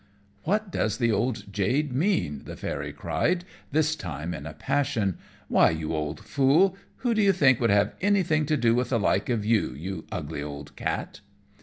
[0.45, 5.19] "What does the old jade mean?" the Fairy cried, this time in a passion.
[5.47, 8.99] "Why, you old fool, who do you think would have anything to do with the
[8.99, 11.19] like of you, you ugly old cat?"